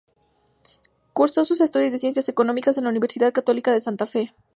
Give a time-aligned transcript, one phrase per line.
[1.13, 4.33] Cursó sus estudios de Ciencias Económicas en la Universidad Católica de Santa Fe.